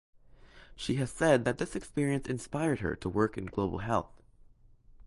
She 0.75 0.95
has 0.95 1.11
said 1.11 1.45
that 1.45 1.59
this 1.59 1.75
experience 1.75 2.27
inspired 2.27 2.79
her 2.79 2.95
to 2.95 3.07
work 3.07 3.37
in 3.37 3.45
global 3.45 3.77
health. 3.77 4.19